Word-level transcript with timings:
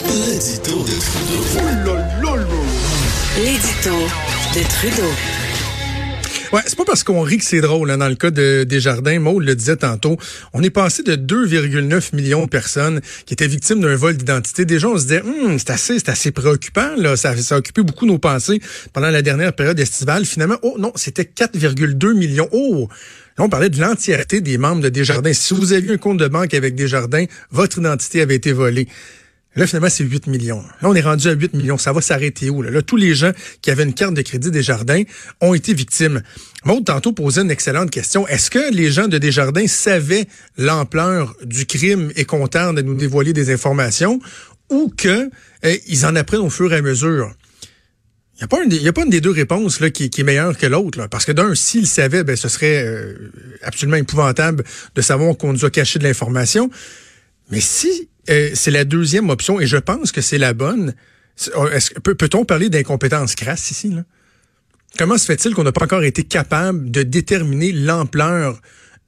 L'édito 0.00 0.82
de 0.82 0.90
Trudeau. 1.52 1.96
L'édito 3.36 3.94
de 4.52 4.68
Trudeau. 4.68 5.10
Ouais, 6.52 6.62
c'est 6.66 6.76
pas 6.76 6.84
parce 6.84 7.04
qu'on 7.04 7.22
rit 7.22 7.38
que 7.38 7.44
c'est 7.44 7.60
drôle. 7.60 7.92
Hein, 7.92 7.98
dans 7.98 8.08
le 8.08 8.16
cas 8.16 8.32
de 8.32 8.64
Desjardins, 8.64 9.20
Maud 9.20 9.44
le 9.44 9.54
disait 9.54 9.76
tantôt, 9.76 10.16
on 10.52 10.64
est 10.64 10.70
passé 10.70 11.04
de 11.04 11.14
2,9 11.14 12.16
millions 12.16 12.44
de 12.44 12.48
personnes 12.48 13.02
qui 13.24 13.34
étaient 13.34 13.46
victimes 13.46 13.82
d'un 13.82 13.94
vol 13.94 14.16
d'identité. 14.16 14.64
Déjà, 14.64 14.88
on 14.88 14.98
se 14.98 15.02
disait, 15.02 15.22
Hum, 15.22 15.60
c'est 15.60 15.70
assez, 15.70 16.00
c'est 16.00 16.08
assez 16.08 16.32
préoccupant. 16.32 16.96
Là, 16.96 17.16
ça, 17.16 17.36
ça 17.36 17.54
a 17.54 17.58
occupé 17.58 17.82
beaucoup 17.82 18.06
nos 18.06 18.18
pensées 18.18 18.60
pendant 18.92 19.10
la 19.10 19.22
dernière 19.22 19.52
période 19.52 19.78
estivale. 19.78 20.24
Finalement, 20.24 20.56
oh 20.62 20.74
non, 20.76 20.90
c'était 20.96 21.22
4,2 21.22 22.14
millions. 22.14 22.48
Oh, 22.50 22.88
Là, 23.38 23.44
on 23.44 23.48
parlait 23.48 23.70
de 23.70 23.80
l'entièreté 23.80 24.40
des 24.40 24.58
membres 24.58 24.82
de 24.82 24.88
Desjardins. 24.88 25.32
Si 25.32 25.54
vous 25.54 25.72
aviez 25.72 25.94
un 25.94 25.98
compte 25.98 26.18
de 26.18 26.26
banque 26.26 26.54
avec 26.54 26.74
Desjardins, 26.74 27.26
votre 27.52 27.78
identité 27.78 28.22
avait 28.22 28.36
été 28.36 28.52
volée. 28.52 28.88
Là, 29.56 29.68
finalement, 29.68 29.88
c'est 29.88 30.04
8 30.04 30.26
millions. 30.26 30.62
Là, 30.82 30.88
on 30.88 30.94
est 30.94 31.00
rendu 31.00 31.28
à 31.28 31.32
8 31.32 31.54
millions. 31.54 31.78
Ça 31.78 31.92
va 31.92 32.00
s'arrêter 32.00 32.50
où? 32.50 32.62
Là? 32.62 32.82
tous 32.82 32.96
les 32.96 33.14
gens 33.14 33.30
qui 33.62 33.70
avaient 33.70 33.84
une 33.84 33.94
carte 33.94 34.14
de 34.14 34.22
crédit 34.22 34.50
Desjardins 34.50 35.02
ont 35.40 35.54
été 35.54 35.74
victimes. 35.74 36.22
Maud, 36.64 36.84
tantôt, 36.84 37.12
posait 37.12 37.42
une 37.42 37.50
excellente 37.50 37.90
question. 37.90 38.26
Est-ce 38.26 38.50
que 38.50 38.72
les 38.72 38.90
gens 38.90 39.06
de 39.06 39.18
Desjardins 39.18 39.68
savaient 39.68 40.26
l'ampleur 40.56 41.36
du 41.44 41.66
crime 41.66 42.10
et 42.16 42.24
contents 42.24 42.72
de 42.72 42.82
nous 42.82 42.94
dévoiler 42.94 43.32
des 43.32 43.52
informations 43.52 44.18
ou 44.70 44.92
que 44.96 45.30
eh, 45.62 45.80
en 46.04 46.16
apprennent 46.16 46.40
au 46.40 46.50
fur 46.50 46.72
et 46.72 46.76
à 46.76 46.82
mesure? 46.82 47.32
Il 48.36 48.38
n'y 48.38 48.44
a, 48.88 48.92
pas 48.92 49.04
une 49.04 49.10
des, 49.10 49.20
deux 49.20 49.30
réponses 49.30 49.78
là, 49.78 49.90
qui, 49.90 50.10
est 50.12 50.22
meilleure 50.24 50.58
que 50.58 50.66
l'autre. 50.66 51.06
Parce 51.06 51.24
que 51.24 51.30
d'un, 51.30 51.54
s'ils 51.54 51.86
savaient, 51.86 52.24
ben, 52.24 52.34
ce 52.34 52.48
serait 52.48 52.84
euh, 52.84 53.30
absolument 53.62 53.96
épouvantable 53.96 54.64
de 54.96 55.00
savoir 55.00 55.36
qu'on 55.36 55.52
nous 55.52 55.64
a 55.64 55.70
caché 55.70 56.00
de 56.00 56.04
l'information. 56.04 56.68
Mais 57.50 57.60
si 57.60 58.08
euh, 58.30 58.50
c'est 58.54 58.70
la 58.70 58.84
deuxième 58.84 59.30
option, 59.30 59.60
et 59.60 59.66
je 59.66 59.76
pense 59.76 60.12
que 60.12 60.20
c'est 60.20 60.38
la 60.38 60.52
bonne, 60.54 60.94
oh, 61.56 61.66
peut-on 62.02 62.44
parler 62.44 62.68
d'incompétence 62.68 63.34
crasse 63.34 63.70
ici? 63.70 63.92
Comment 64.98 65.18
se 65.18 65.26
fait-il 65.26 65.54
qu'on 65.54 65.64
n'a 65.64 65.72
pas 65.72 65.84
encore 65.84 66.04
été 66.04 66.22
capable 66.22 66.90
de 66.90 67.02
déterminer 67.02 67.72
l'ampleur 67.72 68.60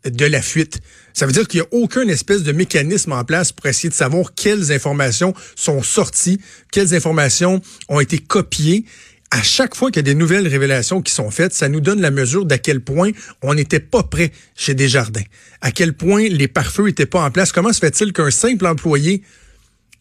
de 0.05 0.25
la 0.25 0.43
fuite? 0.43 0.81
Ça 1.13 1.27
veut 1.27 1.33
dire 1.33 1.47
qu'il 1.47 1.61
n'y 1.61 1.67
a 1.67 1.69
aucun 1.81 2.09
espèce 2.09 2.43
de 2.43 2.53
mécanisme 2.53 3.13
en 3.13 3.25
place 3.25 3.53
pour 3.53 3.67
essayer 3.67 3.89
de 3.89 3.95
savoir 3.95 4.35
quelles 4.35 4.73
informations 4.73 5.33
sont 5.55 5.83
sorties, 5.83 6.41
quelles 6.73 6.95
informations 6.95 7.63
ont 7.89 8.01
été 8.01 8.19
copiées 8.19 8.85
à 9.31 9.43
chaque 9.43 9.75
fois 9.75 9.91
qu'il 9.91 9.99
y 9.99 10.01
a 10.01 10.03
des 10.03 10.15
nouvelles 10.15 10.47
révélations 10.47 11.03
qui 11.03 11.13
sont 11.13 11.31
faites, 11.31 11.53
ça 11.53 11.69
nous 11.69 11.81
donne 11.81 12.01
la 12.01 12.11
mesure 12.11 12.45
d'à 12.45 12.59
quel 12.59 12.81
point 12.81 13.11
on 13.43 13.55
n'était 13.55 13.81
pas 13.81 14.03
prêt 14.03 14.33
chez 14.55 14.75
Desjardins, 14.75 15.25
à 15.61 15.73
quel 15.73 15.95
point 15.95 16.29
les 16.29 16.49
pare-feux 16.49 16.87
n'étaient 16.87 17.07
pas 17.07 17.25
en 17.25 17.31
place. 17.31 17.53
Comment 17.53 17.73
se 17.73 17.81
fait-il 17.81 18.13
qu'un 18.13 18.31
simple 18.31 18.67
employé, 18.67 19.23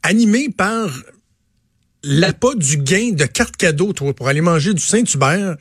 animé 0.03 0.49
par 0.49 0.89
l'appât 2.03 2.55
du 2.55 2.77
gain 2.77 3.11
de 3.13 3.25
cartes 3.25 3.57
cadeaux 3.57 3.93
pour 3.93 4.27
aller 4.27 4.41
manger 4.41 4.73
du 4.73 4.81
Saint-Hubert, 4.81 5.57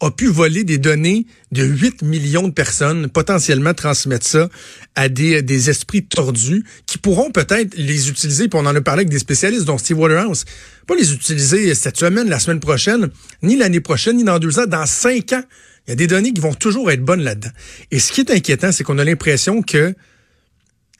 a 0.00 0.10
pu 0.10 0.26
voler 0.26 0.62
des 0.62 0.78
données 0.78 1.26
de 1.52 1.64
8 1.64 2.02
millions 2.02 2.48
de 2.48 2.52
personnes, 2.52 3.08
potentiellement 3.08 3.72
transmettre 3.72 4.26
ça 4.26 4.48
à 4.94 5.08
des, 5.08 5.42
des 5.42 5.70
esprits 5.70 6.04
tordus 6.04 6.64
qui 6.86 6.98
pourront 6.98 7.30
peut-être 7.30 7.74
les 7.76 8.10
utiliser, 8.10 8.48
puis 8.48 8.58
on 8.60 8.66
en 8.66 8.74
a 8.74 8.80
parlé 8.82 9.00
avec 9.00 9.08
des 9.08 9.18
spécialistes, 9.18 9.64
dont 9.64 9.78
Steve 9.78 9.98
Waterhouse, 9.98 10.44
pas 10.86 10.94
les 10.94 11.12
utiliser 11.12 11.74
cette 11.74 11.96
semaine, 11.96 12.28
la 12.28 12.38
semaine 12.38 12.60
prochaine, 12.60 13.08
ni 13.42 13.56
l'année 13.56 13.80
prochaine, 13.80 14.16
ni 14.16 14.24
dans 14.24 14.38
deux 14.38 14.58
ans, 14.58 14.66
dans 14.66 14.86
cinq 14.86 15.32
ans. 15.32 15.42
Il 15.86 15.90
y 15.90 15.92
a 15.92 15.96
des 15.96 16.06
données 16.06 16.32
qui 16.32 16.40
vont 16.40 16.54
toujours 16.54 16.90
être 16.90 17.04
bonnes 17.04 17.22
là-dedans. 17.22 17.50
Et 17.90 17.98
ce 17.98 18.12
qui 18.12 18.20
est 18.20 18.30
inquiétant, 18.30 18.72
c'est 18.72 18.84
qu'on 18.84 18.98
a 18.98 19.04
l'impression 19.04 19.62
que 19.62 19.94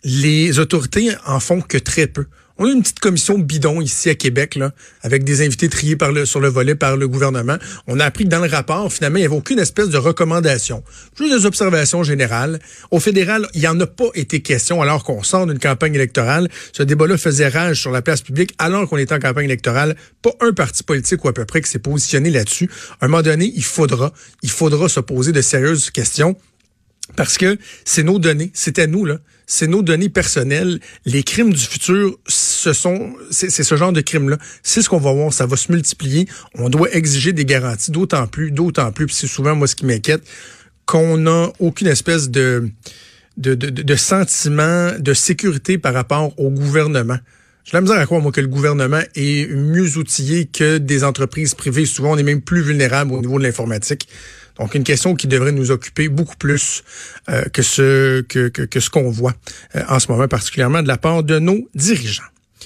les 0.06 0.60
autorités 0.60 1.10
en 1.26 1.40
font 1.40 1.60
que 1.60 1.78
très 1.78 2.06
peu. 2.06 2.26
On 2.58 2.64
a 2.64 2.70
une 2.70 2.80
petite 2.80 3.00
commission 3.00 3.38
bidon 3.38 3.80
ici 3.80 4.08
à 4.08 4.14
Québec, 4.14 4.54
là, 4.54 4.70
avec 5.02 5.24
des 5.24 5.44
invités 5.44 5.68
triés 5.68 5.96
par 5.96 6.12
le, 6.12 6.24
sur 6.24 6.38
le 6.38 6.48
volet 6.48 6.76
par 6.76 6.96
le 6.96 7.08
gouvernement. 7.08 7.56
On 7.88 7.98
a 7.98 8.04
appris 8.04 8.22
que 8.22 8.28
dans 8.28 8.38
le 8.38 8.48
rapport, 8.48 8.90
finalement, 8.90 9.18
il 9.18 9.22
n'y 9.22 9.26
avait 9.26 9.36
aucune 9.36 9.58
espèce 9.58 9.88
de 9.88 9.98
recommandation. 9.98 10.84
Juste 11.18 11.40
des 11.40 11.44
observations 11.44 12.04
générales. 12.04 12.60
Au 12.92 13.00
fédéral, 13.00 13.48
il 13.52 13.60
n'y 13.60 13.66
en 13.66 13.78
a 13.80 13.86
pas 13.86 14.06
été 14.14 14.40
question 14.40 14.80
alors 14.80 15.02
qu'on 15.02 15.24
sort 15.24 15.48
d'une 15.48 15.58
campagne 15.58 15.96
électorale. 15.96 16.48
Ce 16.72 16.84
débat-là 16.84 17.18
faisait 17.18 17.48
rage 17.48 17.80
sur 17.80 17.90
la 17.90 18.00
place 18.00 18.22
publique 18.22 18.54
alors 18.58 18.88
qu'on 18.88 18.98
était 18.98 19.14
en 19.14 19.18
campagne 19.18 19.46
électorale. 19.46 19.96
Pas 20.22 20.32
un 20.40 20.52
parti 20.52 20.84
politique 20.84 21.24
ou 21.24 21.28
à 21.28 21.34
peu 21.34 21.44
près 21.44 21.60
qui 21.60 21.68
s'est 21.68 21.80
positionné 21.80 22.30
là-dessus. 22.30 22.70
À 23.00 23.06
un 23.06 23.08
moment 23.08 23.22
donné, 23.22 23.52
il 23.56 23.64
faudra, 23.64 24.12
il 24.42 24.50
faudra 24.50 24.88
se 24.88 25.00
poser 25.00 25.32
de 25.32 25.42
sérieuses 25.42 25.90
questions 25.90 26.36
parce 27.14 27.38
que 27.38 27.58
c'est 27.84 28.02
nos 28.02 28.18
données, 28.18 28.50
c'est 28.52 28.78
à 28.78 28.86
nous 28.86 29.04
là, 29.04 29.18
c'est 29.46 29.68
nos 29.68 29.82
données 29.82 30.08
personnelles. 30.08 30.80
Les 31.04 31.22
crimes 31.22 31.52
du 31.52 31.62
futur, 31.62 32.18
ce 32.26 32.72
sont, 32.72 33.14
c'est 33.30 33.50
ce 33.50 33.76
genre 33.76 33.92
de 33.92 34.00
crimes 34.00 34.28
là. 34.28 34.38
C'est 34.62 34.82
ce 34.82 34.88
qu'on 34.88 34.98
va 34.98 35.12
voir, 35.12 35.32
ça 35.32 35.46
va 35.46 35.56
se 35.56 35.70
multiplier. 35.70 36.26
On 36.54 36.68
doit 36.68 36.92
exiger 36.92 37.32
des 37.32 37.44
garanties, 37.44 37.92
d'autant 37.92 38.26
plus, 38.26 38.50
d'autant 38.50 38.90
plus. 38.90 39.06
Puis 39.06 39.14
c'est 39.14 39.28
souvent 39.28 39.54
moi 39.54 39.68
ce 39.68 39.76
qui 39.76 39.86
m'inquiète, 39.86 40.22
qu'on 40.84 41.16
n'a 41.16 41.52
aucune 41.60 41.86
espèce 41.86 42.28
de 42.28 42.68
de, 43.36 43.54
de, 43.54 43.68
de 43.68 43.94
sentiment 43.96 44.92
de 44.98 45.12
sécurité 45.14 45.78
par 45.78 45.94
rapport 45.94 46.38
au 46.40 46.50
gouvernement. 46.50 47.18
J'ai 47.64 47.72
la 47.72 47.80
misère 47.80 47.98
à 47.98 48.06
croire, 48.06 48.20
moi, 48.20 48.30
que 48.30 48.40
le 48.40 48.46
gouvernement 48.46 49.00
est 49.16 49.50
mieux 49.50 49.98
outillé 49.98 50.46
que 50.46 50.78
des 50.78 51.02
entreprises 51.02 51.54
privées. 51.54 51.84
Souvent, 51.84 52.12
on 52.12 52.16
est 52.16 52.22
même 52.22 52.40
plus 52.40 52.62
vulnérable 52.62 53.12
au 53.12 53.20
niveau 53.20 53.38
de 53.38 53.44
l'informatique. 53.44 54.08
Donc, 54.58 54.74
une 54.74 54.84
question 54.84 55.14
qui 55.14 55.26
devrait 55.26 55.52
nous 55.52 55.70
occuper 55.70 56.08
beaucoup 56.08 56.36
plus 56.36 56.82
euh, 57.28 57.44
que 57.52 57.62
ce 57.62 58.22
que, 58.22 58.48
que, 58.48 58.62
que 58.62 58.80
ce 58.80 58.90
qu'on 58.90 59.10
voit 59.10 59.34
euh, 59.74 59.82
en 59.88 59.98
ce 59.98 60.10
moment, 60.10 60.28
particulièrement 60.28 60.82
de 60.82 60.88
la 60.88 60.96
part 60.96 61.22
de 61.22 61.38
nos 61.38 61.68
dirigeants. 61.74 62.22